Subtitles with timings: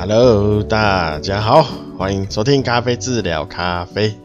[0.00, 1.62] Hello，大家好，
[1.98, 4.18] 欢迎收听咖啡治疗咖啡，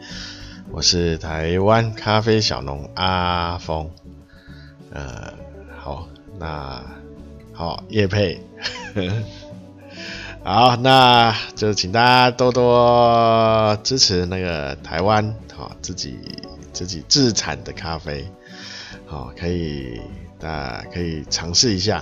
[0.72, 3.92] 我是台湾咖啡小农阿峰。
[4.92, 5.34] 呃，
[5.78, 6.08] 好，
[6.40, 6.82] 那
[7.52, 8.42] 好业配，
[10.46, 16.18] 好，那就请大家多多支持那个台湾好自己
[16.72, 18.26] 自己自产的咖啡，
[19.06, 20.00] 好，可以
[20.40, 22.02] 大家可以尝试一下。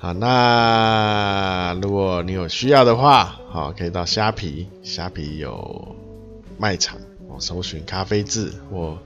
[0.00, 5.96] 好，那如果你有需要的话，好，可以到虾皮，虾皮有
[6.56, 8.96] 卖场，我，搜寻咖啡字，或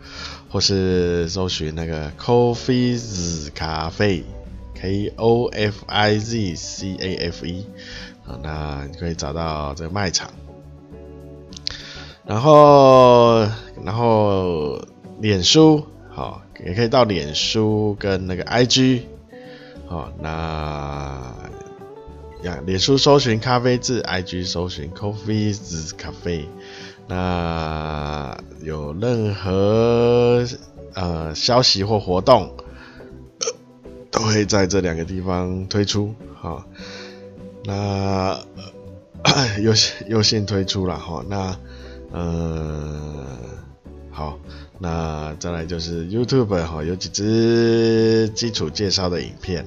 [0.50, 7.66] 或是搜寻那个 Coffeez Cafe，K O F I Z C A F E，
[8.26, 10.30] 好，那你可以找到这个卖场。
[12.26, 13.48] 然后，
[13.82, 14.78] 然后
[15.20, 19.04] 脸书，好，也可以到脸书跟那个 IG。
[19.92, 21.34] 哦，那
[22.42, 26.46] 呀，脸书搜寻咖啡字，IG 搜寻 Coffeez Cafe。
[27.06, 30.46] 那有任何
[30.94, 32.56] 呃消息或活动，
[34.10, 36.14] 都会在这两个地方推出。
[36.34, 36.64] 好、哦，
[37.66, 38.40] 那
[39.60, 39.74] 优
[40.08, 41.24] 优先推出了哈、哦。
[41.28, 41.58] 那
[42.12, 43.26] 呃，
[44.10, 44.38] 好，
[44.78, 49.66] 那再来就是 YouTube 哈、哦，有几支基础介绍的影片。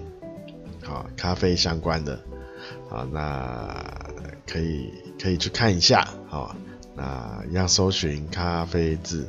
[0.86, 2.20] 好，咖啡相关的，
[2.90, 3.84] 好，那
[4.48, 6.56] 可以可以去看一下，好，
[6.96, 9.28] 那要搜寻咖啡字，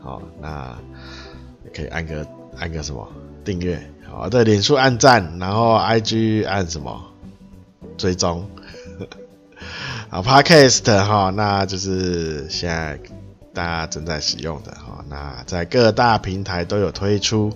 [0.00, 0.74] 好，那
[1.74, 2.26] 可以按个
[2.58, 3.06] 按个什么
[3.44, 3.78] 订阅，
[4.10, 6.98] 好，对，脸书按赞，然后 IG 按什么
[7.98, 8.48] 追踪，
[10.08, 12.98] 好，Podcast 哈，那就是现在
[13.52, 17.52] 大家正在使用的，哈，那在各大平台都有推出。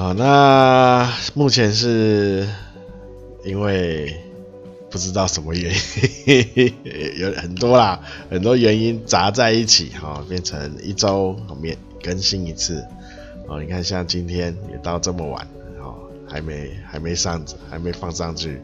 [0.00, 2.48] 好，那目前是
[3.44, 4.18] 因为
[4.90, 5.74] 不知道什么原
[6.24, 6.72] 因，
[7.20, 8.00] 有很多啦，
[8.30, 12.82] 很多原因杂在一起，哈，变成一周面更新一次。
[13.46, 15.46] 哦，你看像今天也到这么晚，
[15.78, 15.94] 哦，
[16.26, 18.58] 还没还没上，还没放上去，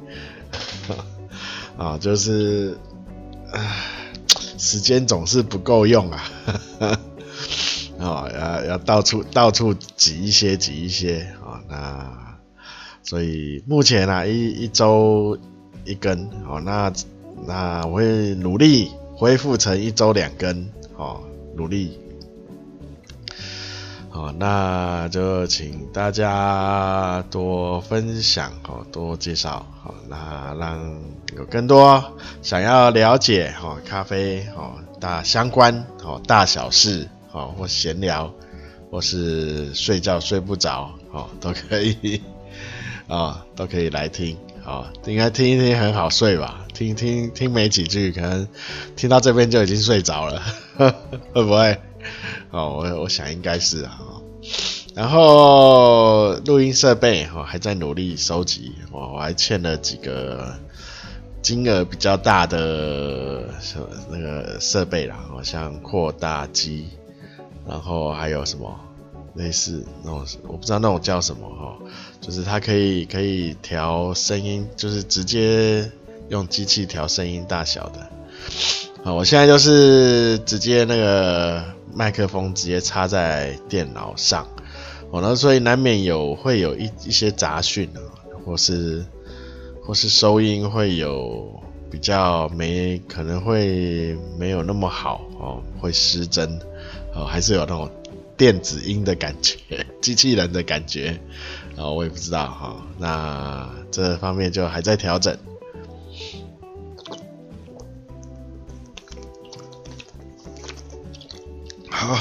[1.77, 2.79] 啊， 就是，
[4.57, 6.31] 时间总是不够用啊。
[7.99, 12.37] 哦，要要到处到处挤一些挤一些、哦，那
[13.03, 15.39] 所以目前啊一一周
[15.85, 16.93] 一根，哦，那
[17.47, 21.23] 那我会努力恢复成一周两根，哦，
[21.55, 21.99] 努力，
[24.11, 31.01] 哦，那就请大家多分享哦，多介绍，哦，那让
[31.35, 32.05] 有更多
[32.43, 37.09] 想要了解哦咖啡哦大相关哦大小事。
[37.37, 38.33] 哦，或闲聊，
[38.91, 42.23] 或是睡觉睡不着，哦，都可以，
[43.09, 46.65] 啊、哦，都可以来听，哦，应该听一听很好睡吧？
[46.73, 48.49] 听听听没几句，可能
[48.97, 50.43] 听到这边就已经睡着了，
[51.35, 51.79] 会不会？
[52.53, 54.01] 哦，我我想应该是啊、
[54.95, 60.55] 然后录音设备，哦，还在努力收集，哦，我还欠了几个
[61.43, 63.79] 金额比较大的什
[64.11, 66.89] 那个设备啦，好像扩大机。
[67.69, 68.79] 然后还有什么
[69.35, 71.77] 类似那种，我不知道那种叫什么哈，
[72.21, 75.91] 就是它可以可以调声音，就是直接
[76.29, 78.11] 用机器调声音大小的。
[79.05, 84.47] 好，我现在就是直接那个麦克风直接插在电脑上，
[85.11, 88.01] 哦，那所以难免有会有一一些杂讯啊，
[88.45, 89.05] 或是
[89.83, 96.59] 或是收音会有比较没可能会没有那么好哦，会失真。
[97.15, 97.91] 哦，还是有那种
[98.37, 99.57] 电子音的感觉，
[100.03, 101.19] 机器人的感觉，
[101.75, 102.83] 哦，我也不知道哈、哦。
[102.99, 105.35] 那这方面就还在调整。
[111.89, 112.19] 好，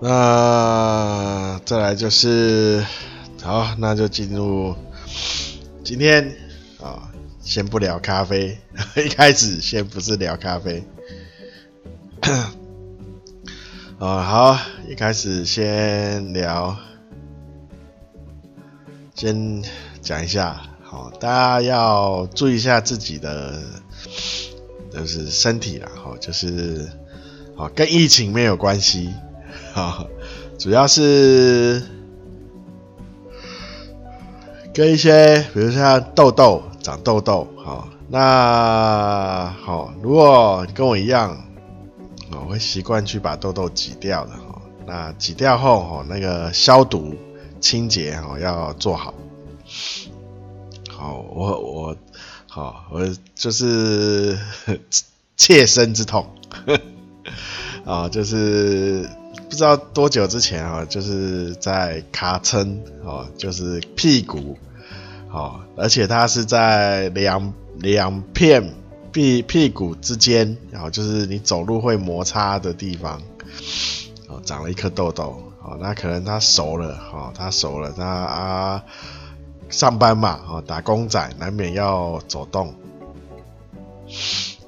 [0.00, 2.84] 那再来就是，
[3.44, 4.74] 好，那就进入
[5.84, 6.26] 今天
[6.80, 7.02] 啊、哦，
[7.46, 8.58] 先不聊咖啡，
[8.98, 10.82] 一开始先不是聊咖啡。
[12.20, 12.54] 啊、
[13.98, 14.58] 哦，好，
[14.88, 16.76] 一开始先聊，
[19.14, 19.62] 先
[20.02, 23.62] 讲一下，好，大家要注意一下自己的，
[24.92, 26.90] 就是身体啦，好，就是，
[27.54, 29.14] 好，跟疫情没有关系，
[29.72, 30.08] 好，
[30.58, 31.80] 主要是
[34.74, 41.36] 跟一些，比如像痘痘，长痘痘，好，那好，如果跟我一样。
[42.30, 47.14] 我会习惯去把痘痘挤掉的哈，那挤掉后哈，那个消毒
[47.60, 49.14] 清洁哈要做好。
[50.88, 51.96] 好，我我
[52.46, 54.38] 好，我就是
[55.36, 56.28] 切身之痛，
[57.84, 59.08] 啊，就是
[59.48, 64.56] 不知道多久之前啊，就是在卡称哦，就是屁股，
[65.30, 68.74] 哦，而且它是在两两片
[69.12, 73.20] 屁屁股之间，然后就是你走路会摩擦的地方，
[74.28, 78.84] 哦，长了一颗痘痘，哦，那可能它熟了，哦，它熟了，它啊。
[79.68, 82.72] 上班嘛，哦，打工仔难免要走动，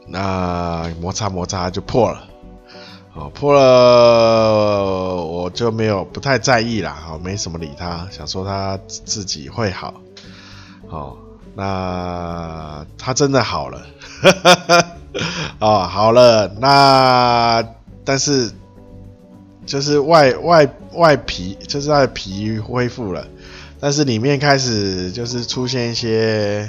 [0.08, 2.24] 那摩擦摩擦就破了，
[3.14, 9.94] 哦，破了我就没有不太在意啦，哦，没什么理他，想说他自己会好，
[10.90, 11.16] 哦，
[11.54, 13.82] 那他真的好了，
[15.60, 17.64] 哦， 好了，那
[18.04, 18.50] 但是
[19.66, 23.26] 就是外外外皮，就是他的皮恢复了。
[23.80, 26.68] 但是里面开始就是出现一些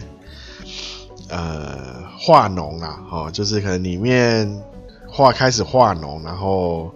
[1.27, 4.61] 呃化脓啊，哦，就是可能里面
[5.07, 6.93] 化开始化脓，然后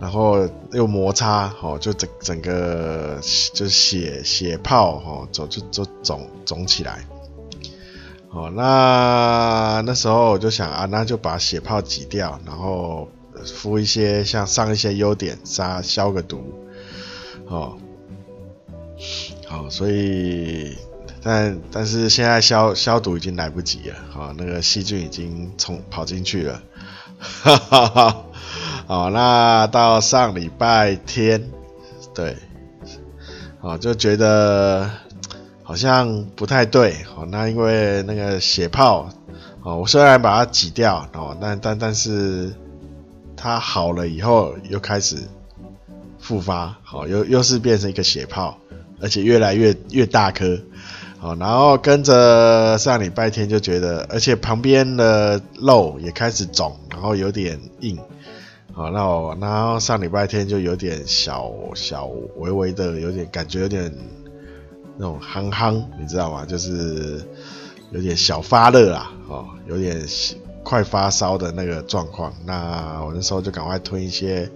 [0.00, 3.20] 然后又摩擦，哦，就整整个
[3.52, 7.06] 就血血泡，哦，肿就就肿肿起来，
[8.30, 13.08] 哦，那那时候我就想啊，那就把血泡挤掉，然后
[13.44, 16.42] 敷一些像上一些优点，杀消个毒，
[17.46, 17.76] 哦。
[19.46, 20.76] 好，所以，
[21.22, 26.62] 但但是现在消消毒已经来不及了，好，那个细菌已经冲跑进去了，
[27.18, 28.24] 哈哈哈。
[28.90, 31.48] 哦，那到上礼拜天，
[32.12, 32.36] 对，
[33.60, 34.90] 哦，就觉得
[35.62, 39.08] 好像不太对，哦，那因为那个血泡，
[39.62, 42.52] 哦，我虽然把它挤掉，哦，但但但是
[43.36, 45.18] 它好了以后又开始
[46.18, 48.58] 复发，好，又又是变成一个血泡。
[49.02, 50.60] 而且越来越越大颗，
[51.18, 57.96] 好，然后跟着上礼拜天就觉得，而且旁边的肉也开始肿，然后有点硬，
[58.72, 62.06] 好，那我然后上礼拜天就有点小小
[62.36, 63.92] 微微的有点感觉有点
[64.96, 66.44] 那种夯夯，你知道吗？
[66.46, 67.22] 就是
[67.90, 70.00] 有点小发热啦，哦，有点
[70.62, 72.32] 快发烧的那个状况。
[72.44, 74.50] 那我那时候就赶快吞一些。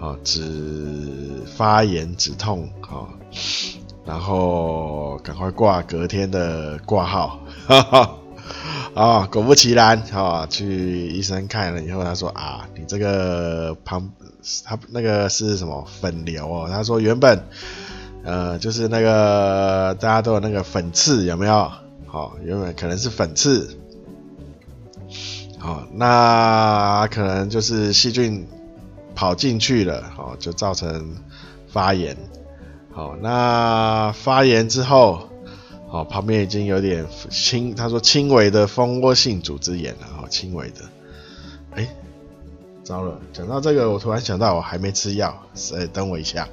[0.00, 3.08] 啊，止发炎止痛，哦，
[4.06, 8.14] 然后赶快挂隔天的挂号，哈哈，
[8.94, 14.10] 啊，果不其然，哈，去医生看了以后，他说啊，你这个旁，
[14.64, 16.68] 他那个是什么粉瘤哦？
[16.70, 17.42] 他说原本，
[18.24, 21.70] 呃，就是那个大家都有那个粉刺，有没有？
[22.06, 23.76] 好，原本可能是粉刺，
[25.58, 28.46] 好，那可能就是细菌。
[29.14, 31.16] 跑进去了，好，就造成
[31.72, 32.16] 发炎，
[32.92, 35.28] 好，那发炎之后，
[35.90, 40.82] 好，旁边已经有点轻，他说轻微的蜂窝性组织炎了，好，轻微的，
[41.72, 41.88] 哎、
[42.84, 45.42] 糟了，讲到这个，我突然想到我还没吃药，
[45.74, 46.46] 哎等我一下。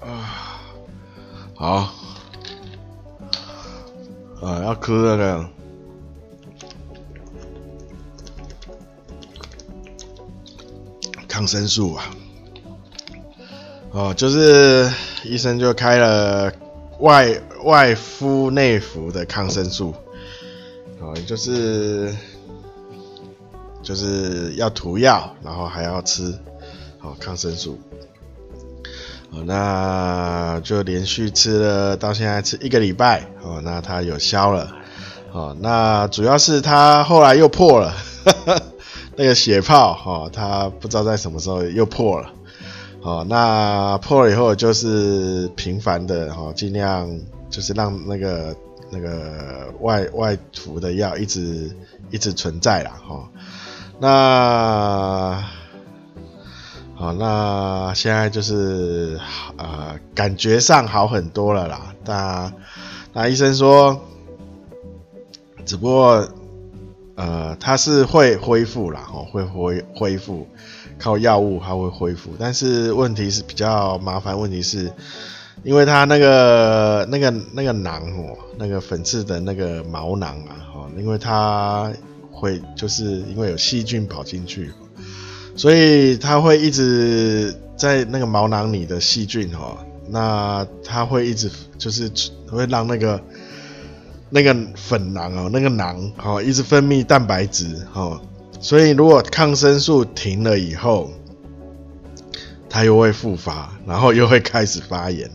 [0.00, 0.60] 啊，
[1.54, 2.03] 好
[4.86, 5.48] 喝那个
[11.26, 12.04] 抗生素啊，
[13.92, 14.92] 哦，就是
[15.24, 16.52] 医生就开了
[17.00, 19.94] 外外敷内服的抗生素，
[21.00, 22.14] 哦，就是
[23.82, 26.38] 就是要涂药，然后还要吃，
[27.00, 27.78] 哦，抗生素。
[29.46, 34.70] 那就连续吃了到现在吃一个礼拜哦，那它有消了
[35.32, 38.62] 哦，那主要是它后来又破了，呵 呵
[39.16, 42.30] 那个血泡哦，它不知道在什么时候又破了
[43.02, 47.10] 哦，那破了以后就是频繁的哦，尽量
[47.50, 48.56] 就是让那个
[48.90, 51.70] 那个外外涂的药一直
[52.10, 53.28] 一直存在啦哦，
[54.00, 55.44] 那。
[57.04, 59.20] 好，那现在就是
[59.58, 61.94] 呃，感觉上好很多了啦。
[62.06, 62.50] 那
[63.12, 64.00] 那医生说，
[65.66, 66.26] 只不过
[67.14, 70.48] 呃，他是会恢复啦，哦，会恢恢复，
[70.98, 72.30] 靠药物它会恢复。
[72.38, 74.90] 但是问题是比较麻烦，问题是
[75.62, 81.92] 因为他那个那个那个囊哦，那个粉刺的那个毛囊啊，哦，因为它
[82.32, 84.72] 会就是因为有细菌跑进去。
[85.56, 92.10] 所以它会一直在那个毛囊里的细菌哦，那它会一直就是
[92.50, 93.22] 会让那个
[94.30, 98.20] 那个粉囊哦，那个囊哦，一直分泌蛋白质哦，
[98.60, 101.10] 所以如果抗生素停了以后，
[102.68, 105.30] 它又会复发，然后又会开始发炎，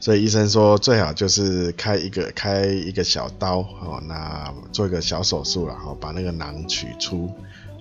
[0.00, 7.30] 所以医生说最好就是开一个开一个小刀哦，那做一个小手术，然后把那个囊取出。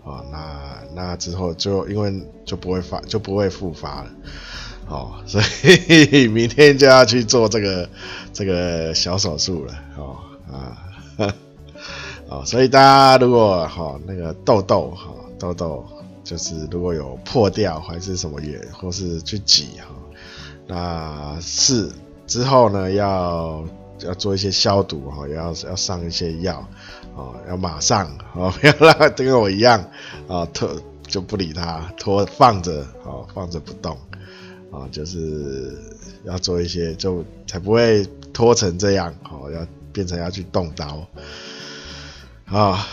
[0.04, 4.10] 哦，那那之后就因为就不会发就不会复发了。
[4.88, 7.90] 哦，所以 明天就要去做这个
[8.34, 10.18] 这个小手术了，哦
[10.52, 11.34] 啊，
[12.28, 15.86] 哦，所以大家如果哈、哦、那个痘痘哈、哦、痘痘
[16.26, 19.96] 就是如果有破掉还是什么也或是去挤哈、哦，
[20.68, 21.90] 那是
[22.28, 23.64] 之后呢要
[24.00, 26.68] 要做一些消毒哈、哦，要要上一些药
[27.16, 29.80] 哦，要马上哦，不 要让它跟我一样
[30.28, 30.70] 啊、哦、拖
[31.08, 33.98] 就不理它拖放着哦放着不动。
[34.72, 35.78] 啊，就是
[36.24, 41.06] 要做一些，就才不会拖成这样，哦，要变成要去动刀，
[42.46, 42.88] 啊，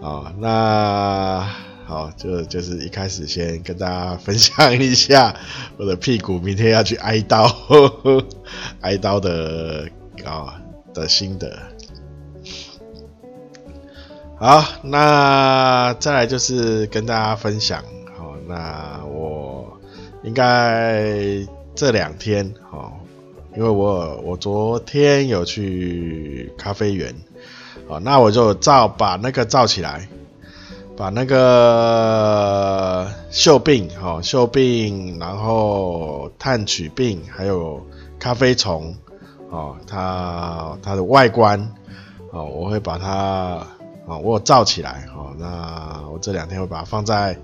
[0.00, 1.46] 啊， 那
[1.84, 5.36] 好，就就是一开始先跟大家分享一下
[5.76, 7.54] 我的屁股明天要去挨刀，
[8.80, 9.86] 挨刀的
[10.24, 10.58] 啊
[10.94, 11.58] 的心得。
[14.40, 17.84] 好，那再来就是跟大家分享，
[18.16, 19.78] 好，那我。
[20.22, 21.02] 应该
[21.74, 23.00] 这两天好，
[23.56, 27.14] 因为我我昨天有去咖啡园，
[27.88, 30.06] 好，那我就照把那个照起来，
[30.94, 37.82] 把那个锈病好，锈病，然后炭疽病，还有
[38.18, 38.94] 咖啡虫
[39.48, 41.58] 哦，它它的外观
[42.30, 43.66] 哦，我会把它
[44.10, 47.38] 啊，我照起来哦，那我这两天会把它放在。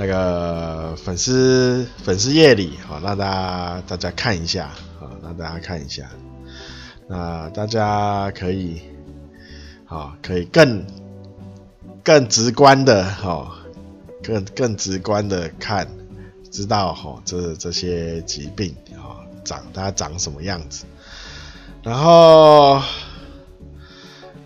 [0.00, 6.08] 那个粉丝粉丝页里，好，让大家大家看一下，好，让大家看一下，
[7.08, 8.80] 那大家可以，
[9.86, 10.86] 好，可以更
[12.04, 13.58] 更直观的，哈，
[14.22, 15.88] 更更直观的看，
[16.48, 20.84] 知道哈，这这些疾病，啊，长它长什么样子，
[21.82, 22.80] 然后，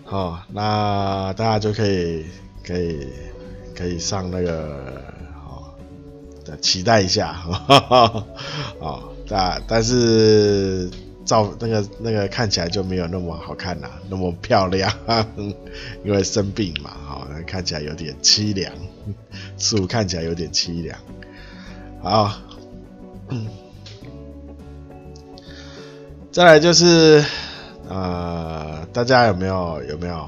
[0.05, 2.25] 好，那大家就可以
[2.65, 3.07] 可以
[3.75, 5.13] 可以上那个。
[6.61, 8.23] 期待一下，啊、
[8.79, 10.87] 哦，但但是
[11.25, 14.91] 照那个那个看起来就没有那么好看呐，那么漂亮，
[16.05, 18.71] 因为生病嘛，哦，看起来有点凄凉，
[19.57, 20.99] 树看起来有点凄凉。
[22.03, 22.31] 好，
[26.31, 27.23] 再来就是，
[27.93, 30.27] 呃，大家有没有有没有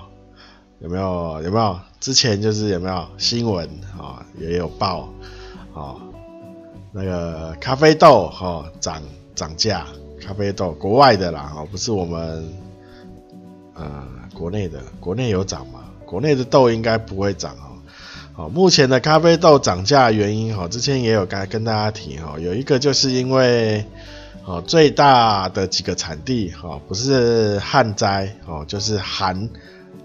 [0.81, 3.67] 有没有有没有之前就是有没有新闻
[3.98, 5.10] 啊、也有报
[5.74, 5.95] 啊。
[6.91, 9.01] 那个咖啡豆哈涨
[9.34, 9.88] 涨价，
[10.22, 12.48] 咖啡豆国外的啦哈，不是我们
[13.74, 15.79] 呃国内的，国内有涨吗？
[16.05, 17.81] 国内的豆应该不会涨哦。
[18.34, 23.84] 好，目前的咖啡豆涨价原因哈，之前也有跟跟大家提哈，有一个就是因为
[24.45, 29.49] 哦最大的几个产地哈不是旱灾哦，就是寒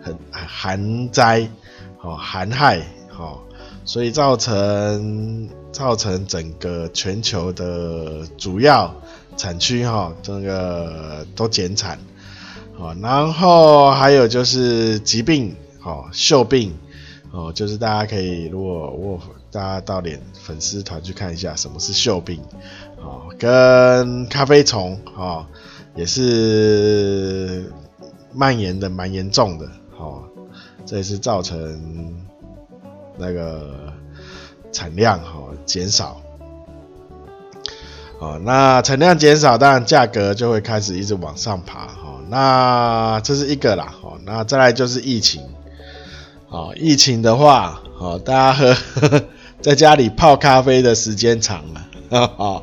[0.02, 1.48] 很寒灾
[2.00, 2.78] 哦寒害
[3.16, 3.38] 哦，
[3.84, 5.48] 所以造成。
[5.72, 8.92] 造成整个全球的主要
[9.36, 11.96] 产区哈，这个都减产，
[12.76, 15.54] 哦然后还有就是疾病，
[15.84, 16.74] 哦，锈病，
[17.30, 19.20] 哦，就是大家可以如果我
[19.52, 22.40] 大家到脸粉丝团去看一下什么是锈病，
[23.02, 25.46] 哦，跟咖啡虫，哦，
[25.94, 27.72] 也是
[28.32, 29.66] 蔓延的蛮严重的，
[29.98, 30.22] 哦，
[30.86, 32.14] 这也是造成
[33.16, 33.92] 那个。
[34.72, 36.20] 产量哈减少，
[38.20, 42.20] 哦，那产量减少，当然价格就会开始一直往上爬哈。
[42.28, 45.42] 那这是一个啦，哦，那再来就是疫情，
[46.48, 48.76] 哦，疫情的话，哦，大家喝
[49.60, 52.62] 在家里泡咖啡的时间长了，哦，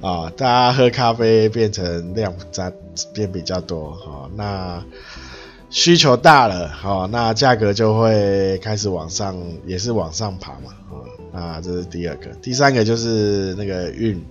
[0.00, 2.72] 哦，大家喝咖啡变成量在
[3.12, 4.82] 变比较多，哈，那
[5.70, 9.36] 需求大了，好，那价格就会开始往上，
[9.66, 10.72] 也是往上爬嘛，
[11.32, 14.24] 啊，这是第二个，第三个就是那个运，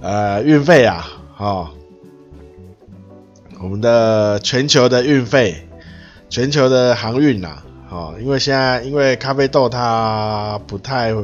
[0.00, 1.06] 呃，运费啊，
[1.38, 1.68] 哦，
[3.62, 5.68] 我们的全球的运费，
[6.28, 11.14] 全球的航运呐，哦，因为现在因为咖啡豆它不太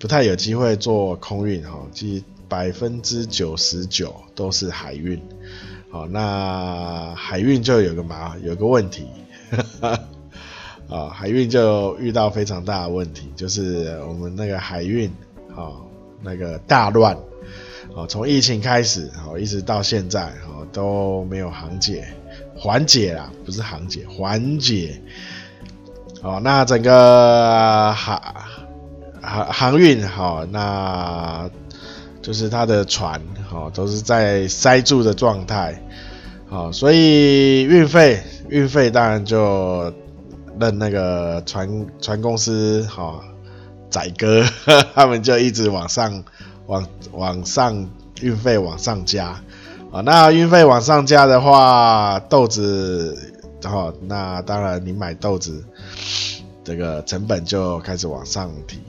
[0.00, 5.20] 不太有机会做空运哈，即百分之九十九都是海运，
[5.90, 9.06] 好，那海运就有个嘛，有个问题。
[10.88, 15.10] 啊，海运就遇到非常大的问题，就是我们那个海运，
[15.56, 15.74] 啊，
[16.22, 17.16] 那个大乱，
[17.96, 22.06] 啊，从疫情开始，啊，一直到现在，啊，都没有航解，
[22.56, 25.02] 缓解啦，不是航解，缓解。
[26.22, 28.22] 哦，那整个航
[29.20, 31.50] 航航运好，那
[32.26, 35.80] 就是他的船好都是在塞住的状态，
[36.48, 39.94] 好，所以运费运费当然就
[40.58, 43.22] 任那个船船公司好
[43.88, 44.44] 宰割，
[44.92, 46.24] 他们就一直往上
[46.66, 47.88] 往往上
[48.20, 49.40] 运费往上加，
[49.92, 53.16] 啊，那运费往上加的话，豆子
[53.62, 55.64] 好，那当然你买豆子。
[56.64, 58.80] 这个成本就开始往上提，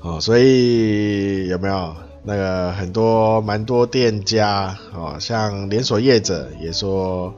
[0.00, 7.34] 哦，所以有没有那个很多蛮多店家哦，像连锁业者也说，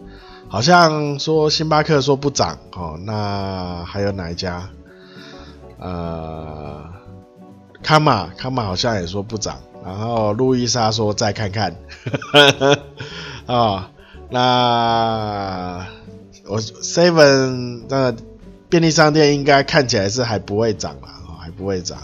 [0.49, 4.69] 好像说星巴克说不涨哦，那还有哪一家？
[5.79, 6.85] 呃，
[7.83, 11.75] 康马康马好像也说不涨，然后路易莎说再看看，
[12.33, 12.79] 啊、
[13.47, 13.85] 哦，
[14.31, 15.87] 那。
[16.47, 18.12] 我 Seven 那
[18.69, 21.97] 便利商店应该看起来是还不会涨啦，哦，还不会涨。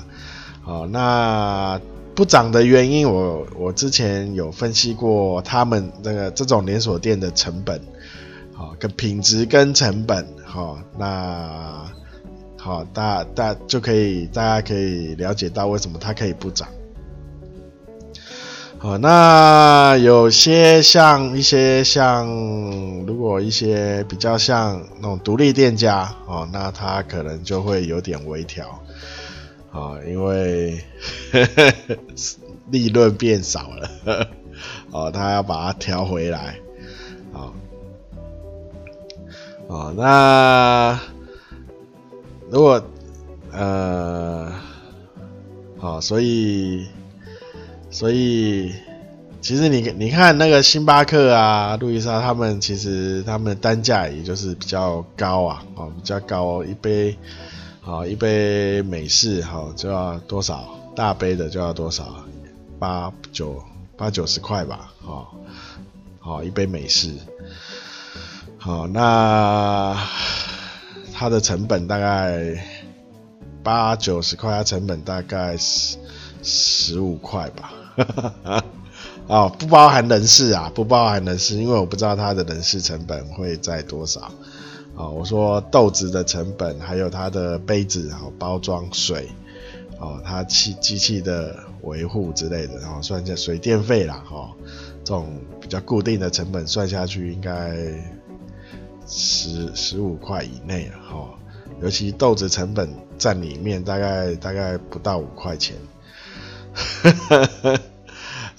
[0.66, 1.80] 哦，那
[2.14, 7.80] 不涨的原因我，我之前有分析过，他们那个这种连锁店的成本，
[8.52, 11.84] 好，跟品质跟成本，好，那
[12.56, 16.66] 好，大大就可以大家可以了解到为什么它可以不涨。
[18.80, 22.26] 哦，那有些像一些像，
[23.06, 28.66] 如果一些比较像那种独立店家哦，那他可能就会有点微调，
[29.76, 30.80] 啊，因为
[32.70, 34.28] 利润变少了，
[34.90, 36.58] 哦，他要把它调回来，
[37.32, 37.52] 哦，
[39.68, 40.98] 哦，那
[42.50, 42.82] 如果
[43.52, 44.52] 呃，
[45.78, 46.86] 好，所以。
[47.88, 48.74] 所以，
[49.40, 57.16] 其实你你看那个星巴克啊、路易莎，他们其实他们单价也就是比较高啊，哦，比较高，一杯，
[57.86, 60.76] 好，一杯美式，好，就要多少？
[60.96, 62.16] 大杯的就要多少？
[62.80, 63.62] 八九
[63.96, 65.36] 八九十块吧，好，
[66.18, 67.14] 好，一杯美式，
[68.58, 69.96] 好，那
[71.14, 72.60] 它的成本大概
[73.62, 75.96] 八九十块，它成本大概十
[76.42, 77.72] 十五块吧。
[79.28, 84.32] 哦，不包含人事啊，不包含人事，因为我不知道它的人事成本会在多少。
[84.96, 89.28] 哦，我说豆子的成本，还有它的杯子，然后包装水，
[90.00, 94.50] 哦，它机机器的维护之类的，然后算一下水电费啦，哈，
[95.04, 97.76] 这种比较固定的成本算下去，应该
[99.06, 101.28] 十十五块以内，哈，
[101.82, 105.76] 尤其豆子成本占里面大概大概不到五块钱。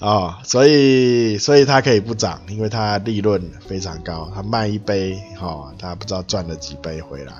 [0.00, 7.34] 哦，所以所以它可以不涨，因为它利润非常高，它卖一杯，哈、哦，它不知道赚了几杯回来，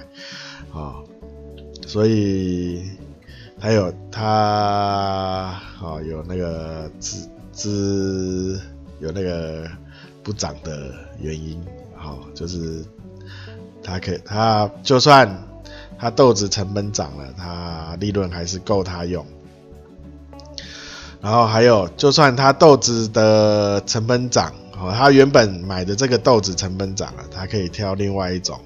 [0.73, 1.05] 哦，
[1.87, 2.83] 所以
[3.61, 8.61] 还有它，哦，有那个资资
[8.99, 9.65] 有那个
[10.25, 12.85] 不涨的原因，好、哦，就是
[13.85, 15.45] 它可以，它就算
[15.97, 19.25] 它豆子成本涨了，它利润还是够它用。
[21.21, 28.61] 然后还有，就算他豆子的成本涨，哦，他原本买的这个豆子成本涨了，他可以挑另外一种，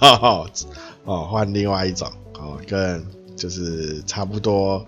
[0.00, 0.46] 哦，
[1.04, 4.84] 哦，换另外一种，哦，跟就是差不多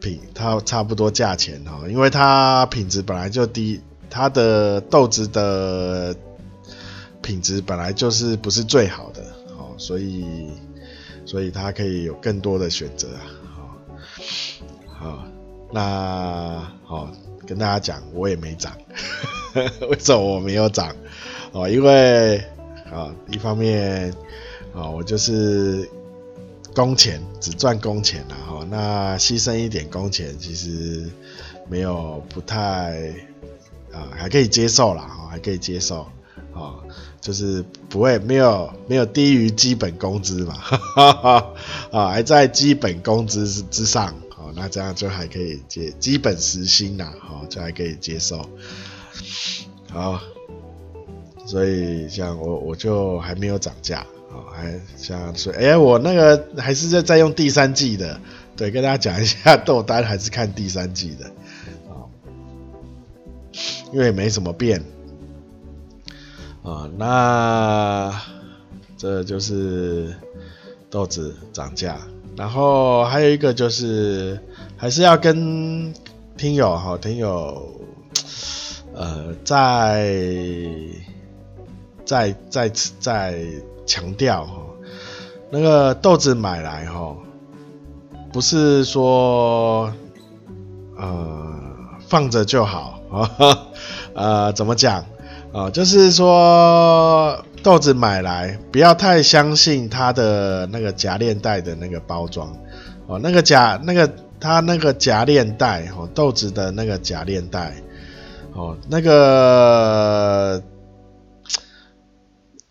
[0.00, 6.14] 品，它差不多价钱，哦，因为它品质本来就低，它的豆子的
[7.20, 9.22] 品质本来就是不是最好的，
[9.58, 10.24] 哦，所以，
[11.26, 13.26] 所以它可以有更多的选择啊，
[14.98, 15.33] 好，好。
[15.72, 17.08] 那好，
[17.46, 18.72] 跟大家讲，我也没涨，
[19.88, 20.94] 为什么我没有涨？
[21.52, 22.38] 哦，因为
[22.92, 24.12] 啊，一方面
[24.74, 25.88] 啊，我就是
[26.74, 31.08] 工钱只赚工钱了哈，那牺牲一点工钱，其实
[31.68, 33.12] 没有不太
[33.92, 36.06] 啊，还可以接受啦，还可以接受
[36.52, 36.74] 啊，
[37.20, 40.54] 就是不会没有没有低于基本工资嘛，
[41.90, 44.14] 啊，还在基本工资之上。
[44.56, 48.48] 那这样就还可以接基本时薪啦，好，就还可以接受。
[49.90, 50.20] 好，
[51.44, 58.20] 所以像我我就还没有涨价，好，还像说，哎、我那个还是在在用第三季的，
[58.56, 61.26] 对，跟大家讲一下豆单还是看第三季的，
[61.88, 62.06] 啊，
[63.92, 64.82] 因为没什么变，
[66.62, 68.22] 啊，那
[68.96, 70.14] 这就是
[70.88, 71.98] 豆子涨价。
[72.36, 74.38] 然后还有一个就是，
[74.76, 75.94] 还是要跟
[76.36, 77.80] 听友哈，听友
[78.92, 80.06] 呃，再
[82.04, 83.38] 再再次再
[83.86, 84.52] 强调哈，
[85.50, 87.16] 那个豆子买来哈，
[88.32, 89.92] 不是说
[90.96, 91.54] 呃
[92.08, 93.30] 放着就好啊，
[94.14, 95.04] 呃，怎么讲
[95.52, 95.70] 啊？
[95.70, 102.56] 就是说豆子买来不要太相信它的那个夹链袋的那个包装
[103.08, 107.74] 哦，那个夹那个它那个夹链袋哦，豆子的那个夹链袋。
[108.56, 110.62] 哦，那个，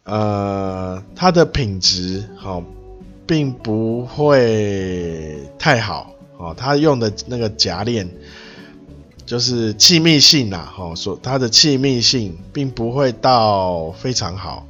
[0.06, 2.64] 呃，它的品质、哦，
[3.28, 6.56] 并不会太好哦。
[6.58, 8.10] 它用的那个夹链，
[9.26, 14.66] 就是气密性呐，哦，所它的气密性并不会到非常好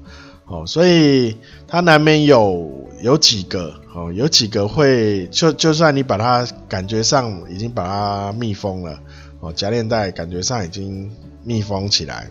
[0.46, 9.00] 哦，所以它难免有有几个哦，有几个会就就算你把它感觉上已经把它密封了。
[9.40, 11.12] 哦，夹链袋感觉上已经
[11.44, 12.30] 密封起来，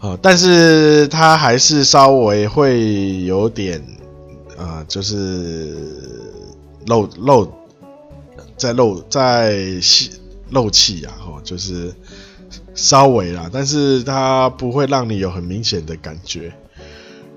[0.00, 3.78] 哦，但是它还是稍微会有点，
[4.56, 5.76] 啊、就是
[6.86, 7.46] 漏漏
[8.56, 10.12] 在漏在吸
[10.48, 11.92] 漏气啊，哦，就是
[12.74, 16.52] 稍微啦，但是它不会让你有很明显的感觉，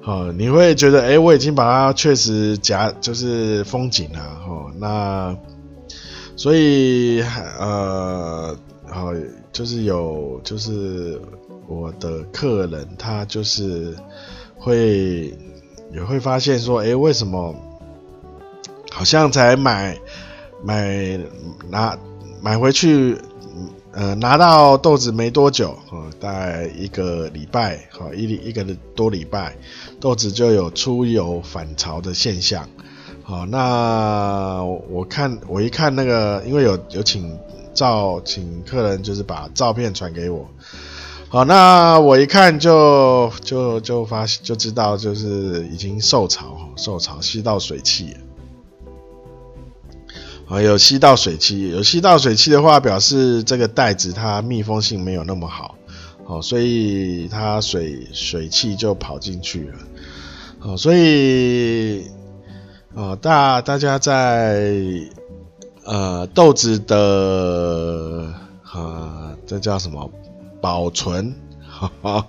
[0.04, 5.38] 哦，你会觉得，哎、我已经把它确实夹就是封紧了，哦，那。
[6.38, 7.24] 所以，
[7.58, 8.54] 呃，
[8.90, 9.14] 好，
[9.54, 11.18] 就是有，就是
[11.66, 13.96] 我的客人，他就是
[14.58, 15.34] 会
[15.94, 17.56] 也会发现说，哎，为什么
[18.92, 19.98] 好像才买
[20.62, 21.18] 买
[21.70, 21.98] 拿
[22.42, 23.18] 买回去，
[23.96, 28.62] 呃，拿到豆子没多久，哦，大概一个礼拜，好，一一个
[28.94, 29.56] 多礼拜，
[30.02, 32.68] 豆子就有出油返潮的现象。
[33.24, 37.40] 好，那我看我一看那个，因为有有请
[37.74, 40.46] 照请客人就是把照片传给我。
[41.30, 48.14] 好，那我一看就就就发现就知道就是已经受潮，受潮吸到水汽。
[50.48, 55.76] 啊，有吸到水汽，有吸到水汽的话，表示这个袋子它密封性没有那么好。
[56.26, 59.78] 好，所以它水水汽就跑进去了。
[60.60, 62.10] 好，所以。
[62.98, 64.72] 哦，大大家在
[65.84, 68.34] 呃豆子的
[68.74, 70.10] 呃这叫什么
[70.62, 71.36] 保存
[71.68, 72.26] 哈哈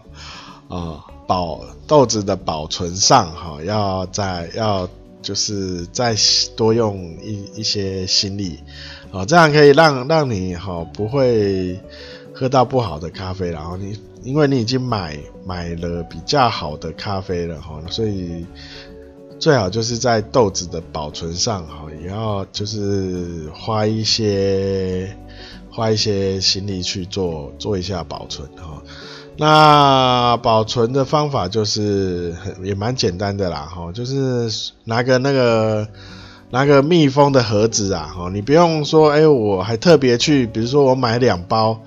[0.66, 4.88] 啊保豆子的保存上哈，要在要
[5.22, 6.14] 就是再
[6.56, 8.58] 多用一一些心力
[9.10, 11.80] 哦，这样可以让让你哈不会
[12.32, 18.46] 喝到不好的咖啡，然后你因为你已经买买了比较好的咖啡了哈，所以。
[19.38, 25.14] 最好就是在豆子的保存上，哈，也要就是花一些
[25.70, 28.82] 花一些心力去做做一下保存，哈。
[29.38, 34.50] 那保存的方法就是也蛮简单的啦，哈，就是
[34.84, 35.86] 拿个那个
[36.50, 41.80] 拿个密封的盒子啊，哈，你不用说，哎，我还特别去，比如说我买两包，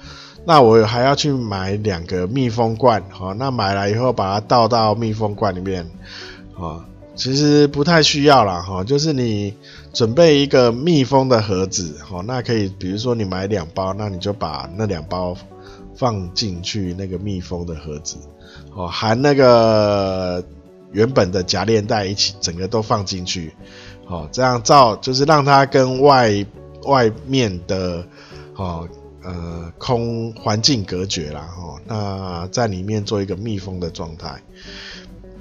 [0.46, 5.90] 那我还要去买两个密封罐，哈，那买来以后把它倒到密封罐里面，
[6.56, 6.86] 啊。
[7.16, 9.54] 其实不太需要啦，哈，就是你
[9.92, 15.36] 准备一个密封的盒子，哈，那可以，比如说你买两包，那你就把那两包
[16.00, 18.16] 放进去那个密封的盒子，
[18.74, 20.42] 哦，含那个
[20.94, 23.54] 原本的夹链袋一起，整个都放进去，
[24.08, 26.46] 哦，这样照就是让它跟外
[26.86, 28.02] 外面的，
[28.56, 28.88] 哦，
[29.22, 34.42] 呃，空环境隔绝啦，哦，那在里面做一个密封的状态。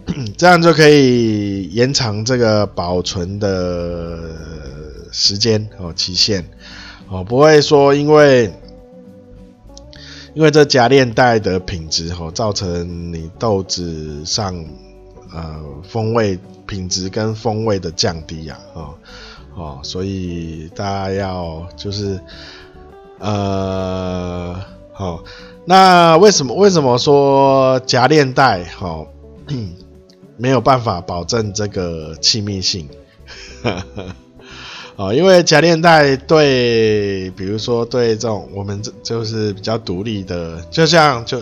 [0.37, 4.19] 这样就可以延长这个保存的
[5.13, 6.45] 时间哦，期限
[7.09, 8.51] 哦，不会说因为
[10.39, 14.55] 因为这夹链袋的品质哦，造成你豆子上
[15.35, 18.95] 呃风味品质跟风味的降低呀，哦
[19.57, 22.21] 哦，所以大家要就是
[23.19, 24.55] 呃
[24.93, 25.25] 好，
[25.65, 29.09] 那为什么为什么说夹链袋好？
[30.39, 32.89] 没有办法保证这个气密性，
[34.99, 41.41] 哦，因为夹链袋对，比如说对这种我们这就是比较独立的，就像就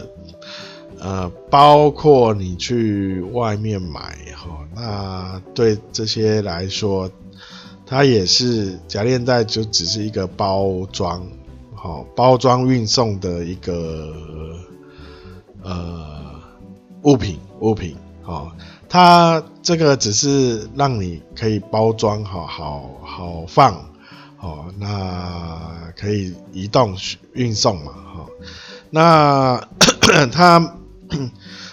[0.98, 7.10] 呃，包括你去外面买哈、哦，那对这些来说，
[7.86, 11.26] 它也是夹链袋，就只是一个包装，
[11.74, 14.12] 好、哦，包装运送的一个
[15.62, 16.14] 呃
[17.04, 18.52] 物品物品，好。
[18.96, 23.74] 它这个只是让你可以包装好好好放，
[24.40, 26.96] 哦，那可以移动
[27.34, 28.26] 运送嘛，哈，
[28.88, 29.68] 那
[30.32, 30.76] 他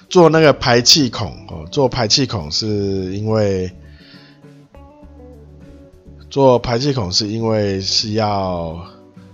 [0.10, 3.72] 做那个排气孔哦，做排气孔是因为
[6.30, 8.78] 做排气孔是因为是要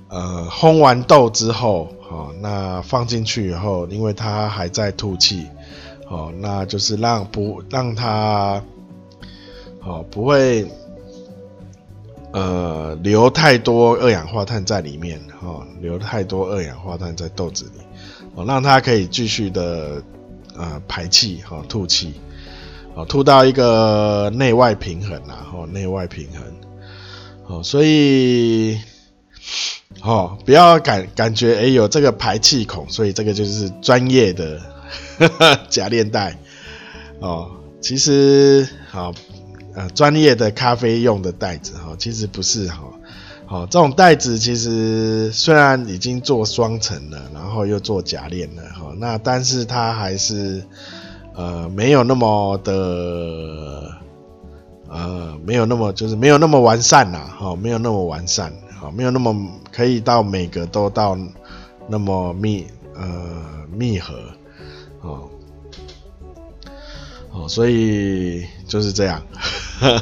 [0.10, 5.48] 呃烘完豆之后哦，那放进去以后，因为它还在吐气
[6.10, 8.62] 哦，那就是让不让它
[9.82, 10.68] 哦不会。
[12.32, 17.82] 呃，留太多二氧化碳在里面，哦，留太多二氧化碳在豆子里，
[18.36, 20.00] 哦，让它可以继续的
[20.56, 22.14] 呃排气，哈、哦，吐气，
[22.94, 26.44] 哦，吐到一个内外平衡啊，哦，内外平衡，
[27.48, 28.78] 哦，所以，
[30.04, 34.62] 哦，不要感感觉哎、欸、有这个排气孔，所以这个就是专业的
[35.70, 36.38] 假链袋，
[37.20, 39.10] 哦，其实好。
[39.10, 39.16] 哦
[39.76, 42.80] 呃，专业的咖啡用的袋子哈，其实不是哈，
[43.46, 50.64] 好，这种袋子其实虽然已经做双层了，然后又做假链了哈，那但是它还是
[51.36, 53.92] 呃没有那么的
[54.90, 59.36] 呃没有那么就是没有那么完善啦，哈，没有那么完善，好，没有那么
[59.72, 61.16] 可以到每个都到
[61.88, 63.06] 那么密呃
[63.72, 64.16] 密合，
[65.02, 65.30] 哦。
[67.32, 69.22] 哦，所以就是这样，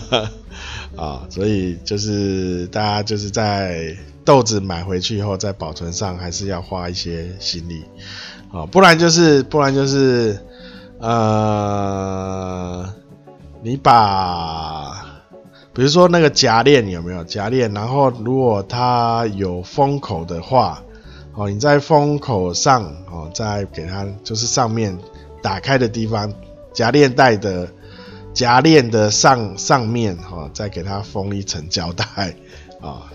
[0.95, 7.83] 啊、所以就是大家就是在豆子买回去以后，在保存上还是要花一些心力，
[8.51, 10.39] 啊、不然就是不然就是
[10.99, 12.87] 呃，
[13.61, 15.05] 你把
[15.73, 20.81] 比如说那个夹链有没有夹链，然后如果它有封口的话，
[21.37, 24.97] 哦，你在封口上哦，再给它就是上面
[25.41, 26.33] 打开的地方。
[26.73, 27.67] 夹链带的
[28.35, 32.05] 夹链的上上面哈、哦，再给它封一层胶带
[32.79, 33.11] 啊，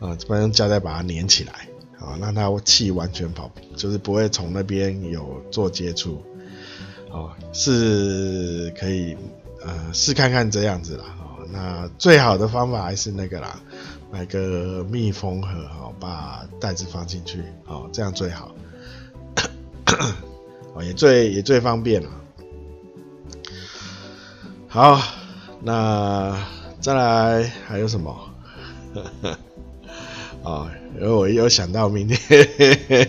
[0.00, 1.52] 啊，这边用胶带把它粘起来
[2.00, 6.20] 啊，让它气完全跑，就是不会从那边有做接触，
[7.12, 9.16] 哦，是可以
[9.64, 13.60] 呃试看看这样子啦，哦，那最好的方法还是那个啦，
[14.14, 18.54] 买个密封盒哦，把袋子放进去哦，这样最好。
[20.72, 22.08] 哦，也最也最方便了。
[24.68, 25.02] 好，
[25.60, 26.46] 那
[26.80, 28.16] 再来还有什么？
[30.44, 33.08] 哦，因为我又想到明天，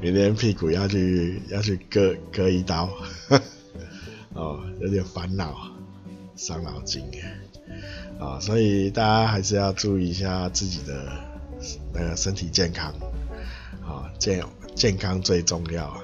[0.00, 2.88] 明天屁股要去要去割割一刀，
[4.32, 5.54] 哦，有点烦恼，
[6.36, 7.04] 伤脑筋
[8.18, 10.94] 啊，所以大家还是要注意一下自己的
[11.94, 12.92] 那个身体健康，
[13.86, 16.00] 啊，健健康最重要啊。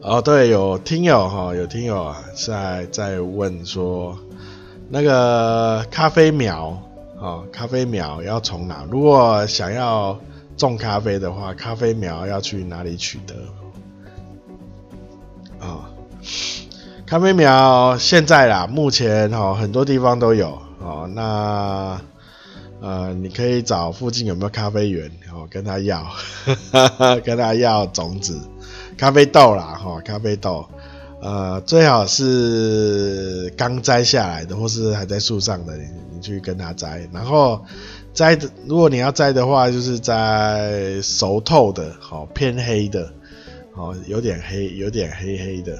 [0.00, 4.16] 哦，对，有听友哈，有听友啊，在在问说，
[4.88, 6.80] 那个咖啡苗，
[7.18, 8.86] 哦，咖啡苗要从哪？
[8.88, 10.16] 如果想要
[10.56, 13.34] 种咖啡的话，咖啡苗要去哪里取得？
[17.08, 21.98] 咖啡苗现在啦，目前哈很多地方都有哦，那。
[22.80, 26.06] 呃，你可以找附近有没有咖啡园，哦，跟他要，
[26.70, 28.38] 呵 呵跟他要种子，
[28.96, 30.64] 咖啡豆啦，哈、哦，咖啡豆，
[31.20, 37.60] 呃，最好是刚摘下来的，或是还在树上的，你你去跟他摘，然后
[38.14, 43.12] 摘的，如果你要摘的话，就是摘熟透的，好、哦，偏黑的，
[43.74, 45.76] 好、哦，有点黑，有点黑黑的，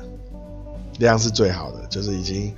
[0.99, 2.55] 这样是最好的，就是已经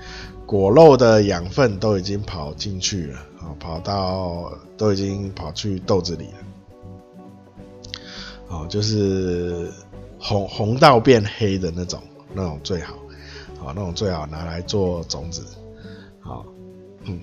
[0.47, 3.19] 果肉的养分都已经跑进去了。
[3.59, 6.39] 跑到都已经跑去豆子里了，
[8.49, 9.69] 哦，就是
[10.21, 12.01] 红红到变黑的那种，
[12.33, 12.95] 那种最好，
[13.59, 15.43] 好，那种最好拿来做种子，
[16.21, 16.47] 好，
[17.03, 17.21] 嗯，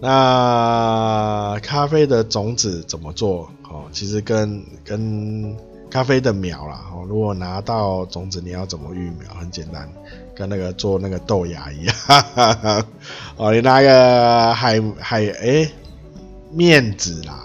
[0.00, 3.50] 那咖啡的种子怎么做？
[3.68, 5.54] 哦，其实跟跟
[5.90, 9.34] 咖啡的苗啦，哦，如果拿到种子，你要怎么育苗？
[9.34, 9.86] 很简单。
[10.40, 12.86] 跟那个做那个豆芽一样，哈哈哈，
[13.36, 15.70] 哦，你拿个海海诶、
[16.50, 17.44] 面纸啦，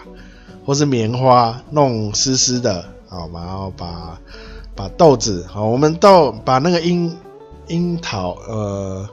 [0.65, 4.17] 或是棉花弄湿湿的，好，然后把
[4.73, 7.13] 把豆子，好，我们豆把那个樱
[7.67, 9.05] 樱桃，呃，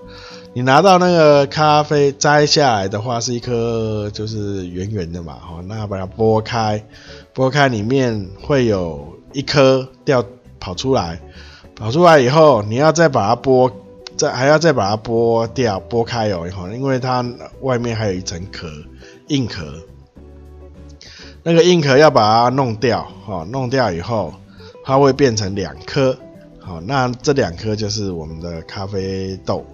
[0.55, 6.85] 你拿到那个咖啡摘下来的话，是一颗就是圆圆的嘛，好，那把它剥开，
[7.35, 10.25] 剥开里面会有一颗掉
[10.61, 11.21] 跑出来。
[11.83, 13.69] 跑出来以后，你要再把它剥，
[14.17, 17.29] 再还要再把它剥掉、剥开哦，以后因为它
[17.61, 18.69] 外面还有一层壳，
[19.27, 19.65] 硬壳。
[21.43, 24.33] 那个硬壳要把它弄掉，哈，弄掉以后，
[24.85, 26.17] 它会变成两颗，
[26.61, 29.67] 好，那这两颗就是我们的咖啡豆，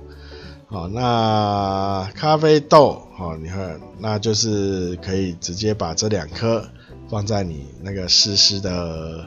[0.66, 6.66] 好，那咖啡豆，好，你看，那就是可以直接把这两颗
[7.10, 9.26] 放在你那个湿湿的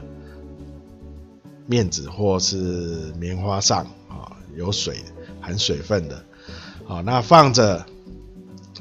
[1.72, 4.98] 面子或是棉花上啊，有水
[5.40, 6.22] 含水分的，
[6.84, 7.86] 好，那放着，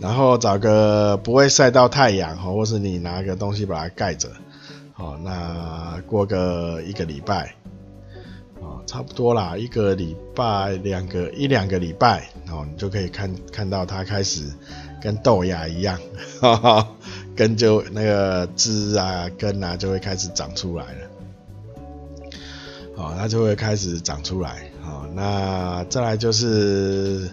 [0.02, 4.30] 然后找个不会晒到太阳，或是你拿个东西把它盖着，
[4.92, 7.56] 好，那过个一个礼拜。
[8.88, 14.52] 差不多啦，一个礼拜、两个一两个礼拜，哦，你就可以看看到它开始
[15.02, 15.98] 跟豆芽一样，
[16.42, 16.88] 哈哈，
[17.36, 21.08] 根就那个枝啊、根啊就会开始长出来了，
[23.02, 27.28] 哦，它就会开始长出来，好，那再来就是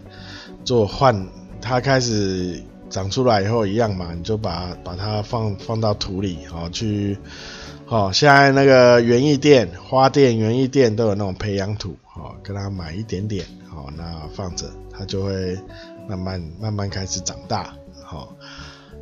[0.64, 1.28] 做换，
[1.60, 7.18] 它开始长出来以后一样嘛，你就把把它放放到土里，好去。
[7.84, 14.04] 好，现在那个园艺店、花店、园艺店都有那种培养土，好，跟它买一点点，好，那
[14.34, 15.58] 放着，它就会
[16.06, 18.34] 慢慢慢慢开始长大，好，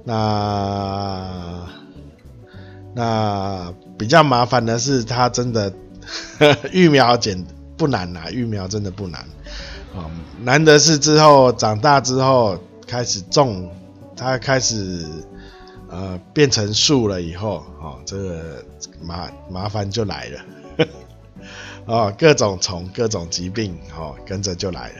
[0.04, 1.66] 那
[2.94, 5.72] 那比较麻烦的是，它真的
[6.72, 7.44] 育苗简
[7.76, 9.20] 不难呐，育苗真的不难，
[9.94, 10.10] 啊，
[10.42, 13.70] 难的是之后长大之后开始种，
[14.16, 15.06] 它开始。
[15.88, 18.64] 呃，变成树了以后，哦，这个
[19.00, 20.44] 麻麻烦就来了，
[21.86, 24.96] 哦，各种虫、各种疾病，哦，跟着就来了，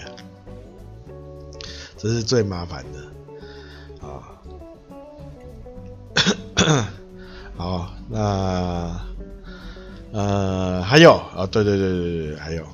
[1.99, 3.01] 这是最麻烦的，
[4.07, 4.23] 啊、
[6.55, 6.87] 哦，
[7.57, 8.97] 好， 那
[10.17, 12.65] 呃还有啊、对对对对对，还有，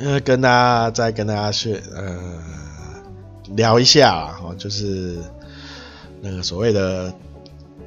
[0.00, 2.42] 呃，跟大家再跟大家去呃
[3.56, 5.16] 聊一下，哦，就是。
[6.22, 7.10] 那个所谓的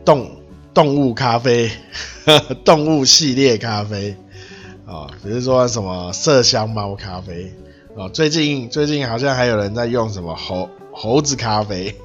[0.03, 0.27] 动
[0.73, 1.69] 动物咖啡，
[2.65, 4.17] 动物系列咖啡
[4.87, 7.53] 啊，比如说什么麝香猫咖啡
[7.95, 11.95] 啊，最近最近好像还有人在用什么猴猴子咖啡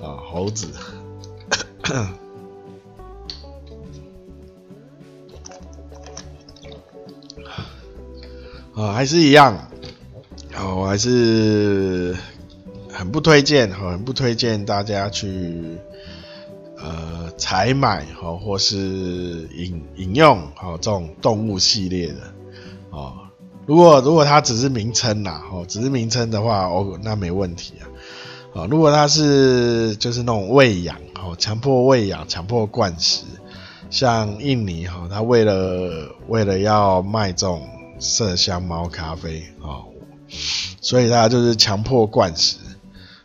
[0.00, 0.68] 啊， 猴子
[8.74, 9.68] 啊，还是一样，
[10.58, 12.16] 我还是。
[12.92, 15.78] 很不推荐，很不推荐大家去
[16.76, 22.34] 呃采买哈，或是饮饮用哈这种动物系列的
[22.90, 23.14] 哦。
[23.64, 27.88] 如果如果它只是名称呐，哦，只是名称的话，哦，那没问题啊。
[28.60, 33.22] 啊，如果它是就是那种喂养，哦，强迫喂养、强迫灌食，
[33.90, 39.82] 像印尼哈，它为了为了要卖这种麝香猫咖啡啊，
[40.80, 42.56] 所以它就是强迫灌食。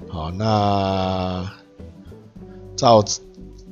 [0.09, 1.49] 好，那
[2.75, 3.03] 照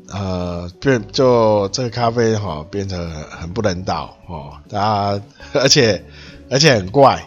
[0.10, 6.03] 呃变就这个咖啡哈、变成很不人道哦，大家而且
[6.49, 7.25] 而且很怪，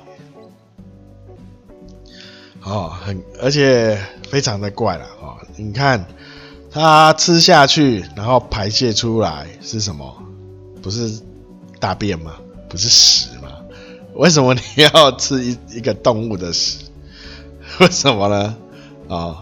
[2.63, 4.01] 哦很而且
[4.31, 6.05] 非常的怪了哦，你看
[6.77, 10.15] 它吃下去然后排泄出来是什么？
[10.83, 11.19] 不是
[11.81, 12.35] 大便吗？
[12.69, 13.49] 不是屎吗？
[14.13, 14.61] 为什么你
[14.93, 16.85] 要吃一一个动物的屎？
[17.81, 18.55] 为什么呢？
[19.09, 19.39] 啊、哦，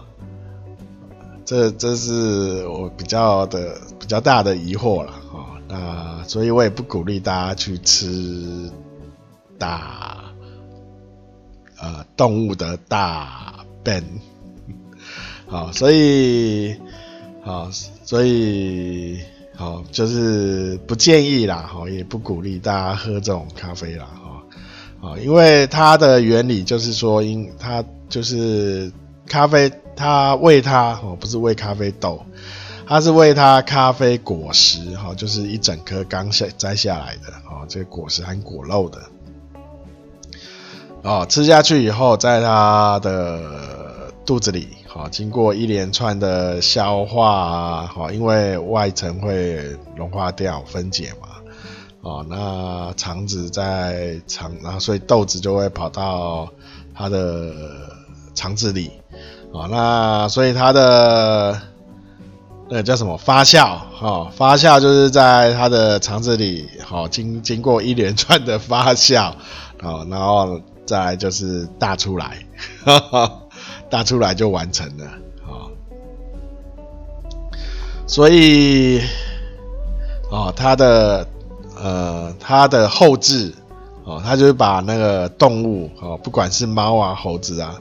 [1.43, 8.71] 这这是我比较的比较大的疑惑了啊、那所以我也不鼓励大家去吃
[9.59, 10.23] 大
[11.81, 14.01] 呃动物的大便。
[15.47, 16.75] 好、所以
[17.45, 17.71] 好、哦，
[18.03, 19.21] 所以
[19.55, 24.05] 好、就是不建议啦，好、也不鼓励大家喝这种咖啡啦，
[24.99, 28.91] 哈、啊、因为它的原理就是说，因它就是。
[29.27, 32.23] 咖啡，它喂它哦，不是喂咖啡豆，
[32.85, 39.01] 它是喂它咖啡果实哈，就是一整颗刚下摘下来的哦，这个果实含果肉的
[41.01, 51.27] 哦，吃下去以后，在它的肚子里哈，经过一连串的消化啊，因为外层会融化掉分解嘛，
[51.99, 56.47] 哦，那肠子在肠，然后所以豆子就会跑到
[56.93, 57.51] 它的
[58.33, 58.89] 肠子里。
[59.51, 61.61] 哦，那所以它的
[62.69, 63.77] 那叫什么发酵？
[63.93, 69.33] 哈，发酵就是在它的肠子里，好经经过一连串的发酵，
[69.81, 72.45] 哦，然后再就是大出来，
[72.83, 73.41] 哈哈，
[73.89, 75.11] 大出来就完成了，
[75.45, 75.71] 好，
[78.07, 79.01] 所以，
[80.29, 81.27] 哦，它的
[81.77, 83.53] 呃，它的后置，
[84.03, 87.79] 哦，它就是把那个动物，哦，不管是猫啊、猴子啊。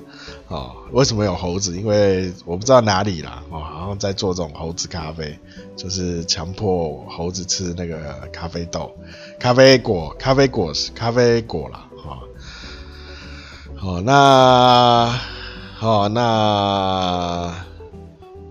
[0.49, 1.75] 哦，为什么有猴子？
[1.75, 5.37] 因为我不知道哪里啦，哦，好像在做这种猴子咖啡，
[5.75, 7.97] 就是强迫猴子吃那个
[8.31, 8.95] 咖啡豆、
[9.41, 11.87] 咖啡果、咖啡果实、咖啡果啦。
[13.81, 14.03] 哦。
[14.05, 15.19] 那
[15.85, 17.67] 好，那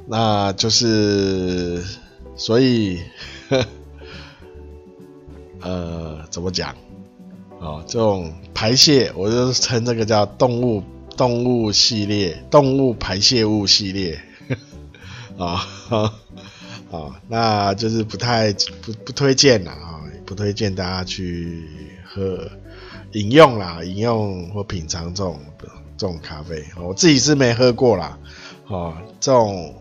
[0.06, 1.84] 那就是
[2.36, 3.02] 所以，
[5.62, 6.76] 呃，怎么讲？
[7.60, 10.84] 哦，这种排泄，我就称这个叫动物
[11.18, 14.22] 动物系列，动物排泄物系列。
[15.40, 15.66] 啊，
[16.92, 21.68] 啊，那就是不太不不推荐了，啊，不推荐大家去
[22.06, 22.48] 喝
[23.14, 25.40] 饮用啦，饮用或品尝这种
[26.04, 26.62] 这种咖啡。
[26.76, 28.20] 我自己是没喝过啦，
[28.68, 29.74] 哦，这种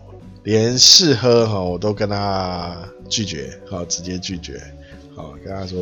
[0.43, 2.77] 连试喝哈我都跟他
[3.09, 4.61] 拒绝，好，直接拒绝，
[5.13, 5.77] 好，跟他说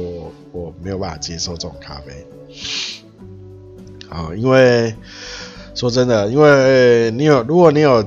[0.51, 2.25] 我没有办法接受这种咖啡。
[4.09, 4.95] 好，因为
[5.75, 8.03] 说真的，因为你有，如果你有。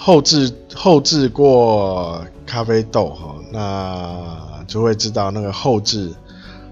[0.00, 6.14] 后置后置过咖啡豆哈，那就会知道那个后置，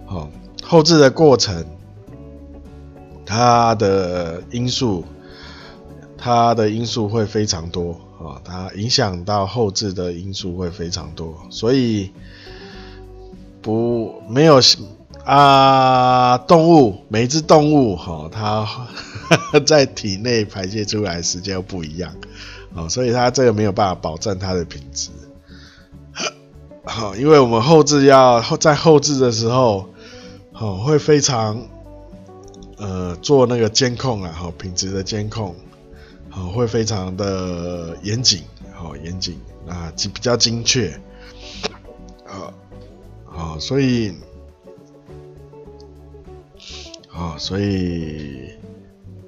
[0.07, 0.31] 好，
[0.63, 1.67] 后置的过程，
[3.27, 5.05] 它的因素，
[6.17, 12.13] 它的因素会非常多啊，它影响到后置的因素会非常多，所以
[13.61, 14.61] 不没有
[15.25, 18.67] 啊，动物每一只动物哈，它
[19.67, 22.15] 在体内排泄出来时间又不一样。
[22.75, 25.11] 哦，所以它这个没有办法保证它的品质。
[26.85, 29.89] 好，因为我们后置要在后置的时候，
[30.53, 31.67] 好会非常
[32.77, 35.55] 呃做那个监控啊，好品质的监控，
[36.31, 38.43] 好会非常的严谨，
[38.75, 40.89] 好严谨啊，比较精确。
[42.27, 42.53] 啊，
[43.25, 44.15] 好，所以，
[47.13, 48.51] 啊，所以，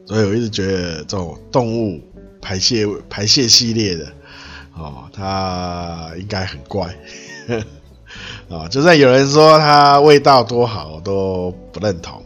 [0.06, 2.00] 所以我一直觉得这种动物。
[2.40, 4.06] 排泄排泄系列的，
[4.74, 6.96] 哦，它应该很怪，
[8.48, 12.22] 啊、就算有人说它味道多好，我都不认同，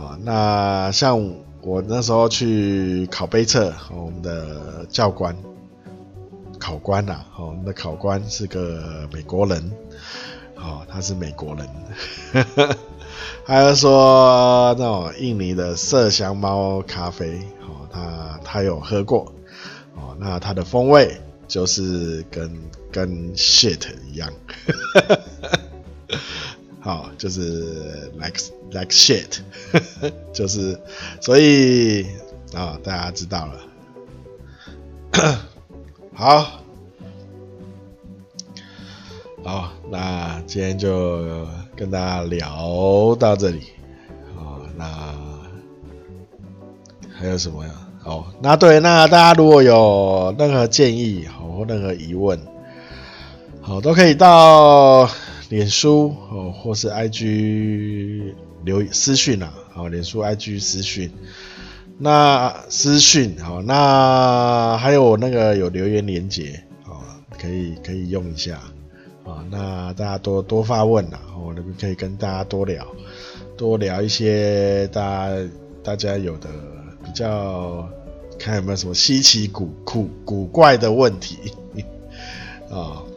[0.00, 5.36] 啊、那像我那时候去考杯测，我们的教官
[6.58, 9.72] 考官呐、啊，我们的考官是个美国人，
[10.56, 11.68] 哦，他是美国人，
[13.46, 17.38] 他就说那种印尼的麝香猫咖啡。
[17.62, 19.32] 哦他他有喝过
[19.96, 22.48] 哦，那它的风味就是跟
[22.92, 24.32] 跟 shit 一样，
[26.80, 29.40] 好，就是 like like shit，
[30.32, 30.80] 就是
[31.20, 32.06] 所以
[32.54, 33.60] 啊、大家知道了，
[36.14, 36.62] 好，
[39.44, 43.68] 好，那今天就跟大家聊到这里
[44.36, 45.14] 啊、那。
[47.20, 47.70] 还有什么呀？
[48.02, 52.40] 哦，那对，那大家如果有任何建议，好，或任何疑问，
[53.60, 55.06] 好，都可以到
[55.50, 58.32] 脸书哦，或是 IG
[58.64, 61.10] 留私讯啊，好，脸书 IG 私讯，
[61.98, 67.02] 那私讯好，那还有我那个有留言连结，哦，
[67.38, 68.62] 可以可以用一下，
[69.26, 72.86] 啊，那大家多多发问啊，我那边可以跟大家多聊，
[73.58, 75.48] 多聊一些大家
[75.84, 76.48] 大家有的。
[77.02, 77.88] 比较
[78.38, 81.38] 看有没有什么稀奇古古古怪的问题
[82.70, 83.02] 啊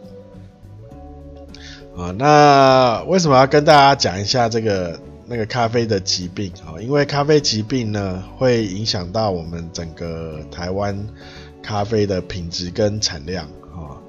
[1.95, 6.81] 啊，那为什么要跟大家讲一下这个那个咖啡的疾病啊？
[6.81, 11.07] 因为咖啡疾病呢，会影响到我们整个台湾
[11.61, 14.01] 咖啡的品质跟产量啊。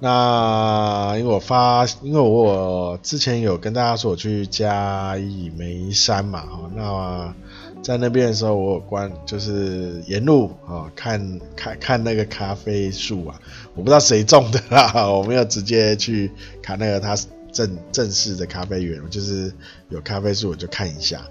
[0.00, 7.34] 那因为我发，因为我之前有跟大家说我去嘉义梅山嘛，哈那。
[7.82, 13.40] 在那边的时候，我有关就是沿路啊看看看那个咖啡树啊，
[13.74, 17.16] 我不知道谁种的啦， 我没有直接去看那个他
[17.50, 19.52] 正正式的咖啡园，就是
[19.88, 21.22] 有咖啡树我就看一下，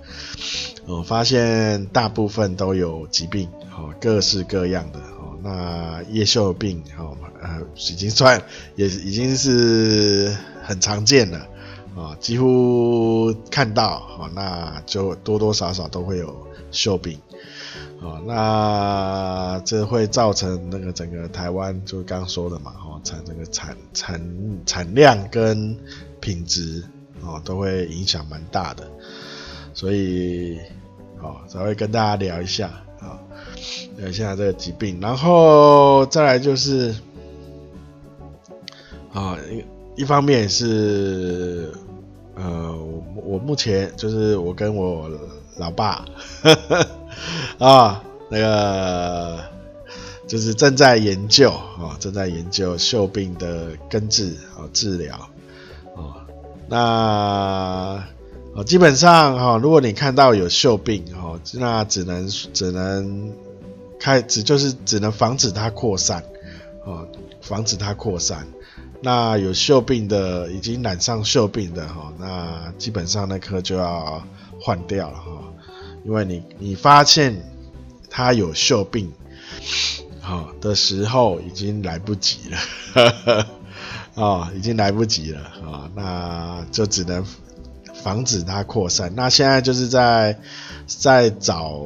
[0.88, 8.42] 我发现大部分都有疾病，哦，各式各样的哦，那叶锈病哦，呃，已经算
[8.76, 11.48] 也已经是很常见了。
[11.98, 13.88] 啊，几乎看到
[14.20, 17.20] 啊，那就多多少少都会有锈病
[18.00, 24.22] 啊，那这会造成那个整个台湾就刚说的嘛，哦，产这个产产
[24.64, 25.76] 产量跟
[26.22, 26.84] 品质
[27.24, 28.88] 哦都会影响蛮大的，
[29.74, 30.60] 所以
[31.20, 32.68] 哦才会跟大家聊一下
[33.00, 33.18] 啊，
[33.98, 36.94] 聊一下这个疾病，然后再来就是
[39.12, 39.36] 啊
[39.96, 41.74] 一一方面是。
[42.38, 45.10] 呃，我我目前就是我跟我
[45.58, 46.06] 老爸
[46.44, 46.88] 呵呵
[47.58, 49.40] 啊，那个
[50.28, 55.16] 就是正在研究啊，正在研究锈病的根治啊治疗
[55.96, 56.28] 啊。
[56.70, 56.78] 那
[58.56, 63.34] 啊，基本上哈，如果你看到有锈病哈，那只能只能
[64.00, 66.24] 开只就是只能防止它扩散
[66.86, 67.02] 啊，
[67.42, 68.48] 防止它扩散。
[69.02, 74.24] 那有锈病的，已经染上锈病的哈，那基本上那颗就要
[74.60, 75.44] 换掉了哈，
[76.04, 77.40] 因为你你发现
[78.10, 79.12] 它有锈病，
[80.20, 83.46] 好的时候已经来不及了，
[84.16, 87.24] 啊， 已经来不及了啊，那就只能
[88.04, 89.14] 防止它扩散。
[89.16, 90.40] 那现在就是在
[90.88, 91.80] 在找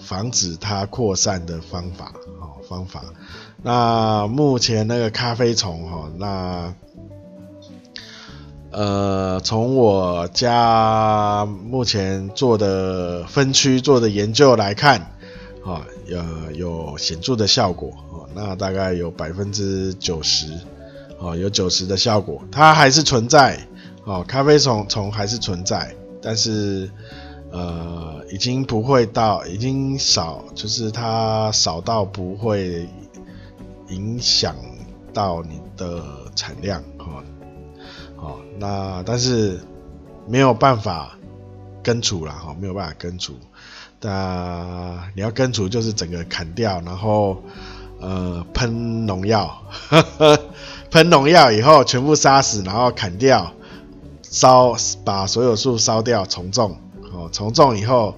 [0.00, 3.04] 防止它扩散的方法，好方法。
[3.60, 6.74] 那目前那个咖啡虫哈，那
[8.70, 15.00] 呃，从我家目前做的分区做的研究来看，
[15.64, 17.90] 啊，呃，有显著的效果，
[18.32, 20.46] 那大概有百分之九十，
[21.18, 23.58] 哦，有九十的效果，它还是存在，
[24.04, 25.92] 哦，咖啡虫虫还是存在，
[26.22, 26.88] 但是
[27.50, 32.86] 呃，已经不会到，已经少，就是它少到不会。
[33.88, 34.54] 影响
[35.12, 36.02] 到你的
[36.34, 37.24] 产量，哈，
[38.16, 39.60] 好，那但是
[40.26, 41.16] 没有办法
[41.82, 43.34] 根除了，哈，没有办法根除。
[44.00, 47.42] 那你要根除，就是整个砍掉，然后
[48.00, 49.60] 呃喷农药，
[50.90, 53.52] 喷农药以后全部杀死，然后砍掉，
[54.22, 56.76] 烧把所有树烧掉，重种，
[57.12, 58.14] 哦，重种以后，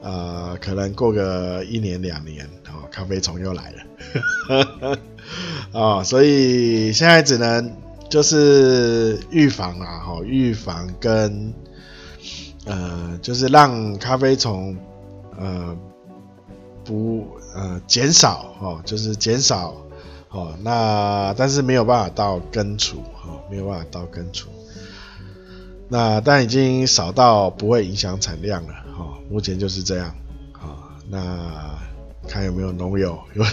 [0.00, 3.87] 呃，可能过个一年两年，哦，咖啡虫又来了。
[4.48, 4.98] 啊、
[6.00, 7.76] 哦，所以现在只能
[8.08, 11.52] 就是预防啊，哈，预防跟
[12.64, 14.76] 呃，就是让咖啡虫
[15.38, 15.76] 呃
[16.84, 19.74] 不呃减少哦，就是减少
[20.30, 24.48] 哦，那但是没有办法到根除哦，没有办法到根除，
[25.88, 30.14] 那但已经少到不会影响产量了，哈、目前就是这样，
[30.52, 31.18] 啊、那
[32.28, 33.44] 看有没有农友有。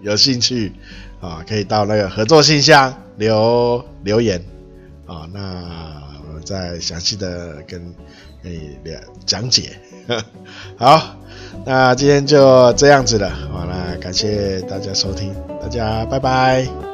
[0.00, 0.72] 有兴趣
[1.20, 4.40] 啊，可以到那个合作信箱留留言
[5.06, 6.00] 啊，那
[6.32, 7.92] 我再详细的跟
[8.40, 8.78] 你
[9.26, 9.76] 讲解。
[10.78, 11.16] 好，
[11.66, 16.87] 那今天就这样子了，好，了感谢大家收听，大家拜拜。